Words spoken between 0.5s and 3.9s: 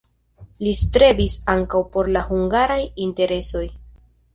Li strebis ankaŭ por la hungaraj interesoj.